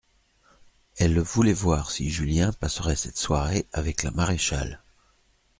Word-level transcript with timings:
Elle 0.97 1.19
voulait 1.19 1.53
voir 1.53 1.91
si 1.91 2.09
Julien 2.09 2.51
passerait 2.53 2.95
cette 2.95 3.19
soirée 3.19 3.67
avec 3.71 4.01
la 4.01 4.09
maréchale. 4.09 4.81